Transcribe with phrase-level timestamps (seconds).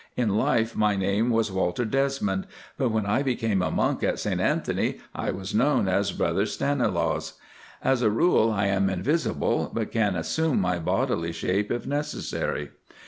[0.17, 4.41] In life my name was Walter Desmond, but when I became a monk at St
[4.41, 7.33] Anthony I was known as Brother Stanilaus.
[7.83, 12.71] As a rule I am invisible, but can assume my bodily shape if necessary.